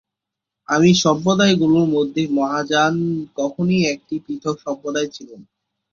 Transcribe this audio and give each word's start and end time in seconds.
আদি 0.69 0.91
সম্প্রদায়গুলির 1.03 1.87
মধ্যে 1.95 2.21
মহাযান 2.37 2.95
কখনই 3.37 3.79
একটি 3.93 4.15
পৃথক 4.25 4.55
সম্প্রদায় 4.65 5.09
ছিল 5.15 5.29
না। 5.33 5.47